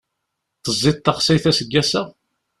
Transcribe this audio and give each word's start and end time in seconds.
Teẓẓiḍ 0.63 0.97
taxsayt 0.99 1.45
aseggas-a? 1.49 2.03